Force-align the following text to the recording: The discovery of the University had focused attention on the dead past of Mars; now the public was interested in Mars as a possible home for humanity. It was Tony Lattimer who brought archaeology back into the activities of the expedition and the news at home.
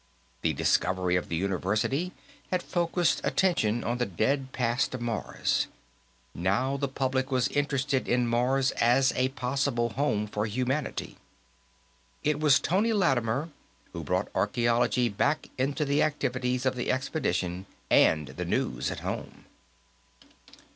The 0.41 0.53
discovery 0.53 1.15
of 1.15 1.29
the 1.29 1.35
University 1.35 2.11
had 2.49 2.63
focused 2.63 3.21
attention 3.23 3.83
on 3.83 3.99
the 3.99 4.07
dead 4.07 4.51
past 4.51 4.95
of 4.95 5.01
Mars; 5.01 5.67
now 6.33 6.75
the 6.75 6.87
public 6.87 7.29
was 7.29 7.47
interested 7.49 8.07
in 8.07 8.25
Mars 8.25 8.71
as 8.77 9.13
a 9.15 9.27
possible 9.29 9.89
home 9.89 10.25
for 10.25 10.47
humanity. 10.47 11.17
It 12.23 12.39
was 12.39 12.59
Tony 12.59 12.93
Lattimer 12.93 13.49
who 13.93 14.03
brought 14.03 14.29
archaeology 14.33 15.07
back 15.07 15.49
into 15.59 15.85
the 15.85 16.01
activities 16.01 16.65
of 16.65 16.75
the 16.75 16.91
expedition 16.91 17.67
and 17.91 18.29
the 18.29 18.45
news 18.45 18.89
at 18.89 19.01
home. 19.01 19.45